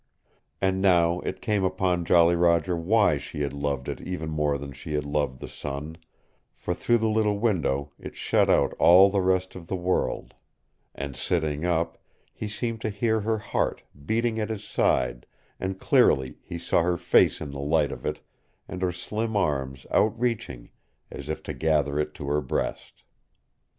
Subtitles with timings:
[0.59, 4.71] And now it came upon Jolly Roger why she had loved it even more than
[4.71, 5.95] she had loved the sun;
[6.55, 10.33] for through the little window it shut out all the rest of the world,
[10.95, 11.99] and sitting up,
[12.33, 15.27] he seemed to hear her heart beating at his side
[15.59, 18.21] and clearly he saw her face in the light of it
[18.67, 20.71] and her slim arms out reaching,
[21.11, 23.03] as if to gather it to her breast.